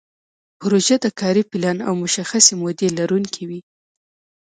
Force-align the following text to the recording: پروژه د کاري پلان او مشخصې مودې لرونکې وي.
پروژه 0.59 0.95
د 1.03 1.05
کاري 1.19 1.43
پلان 1.51 1.77
او 1.87 1.93
مشخصې 2.03 2.53
مودې 2.61 2.87
لرونکې 2.97 3.43
وي. 3.49 3.59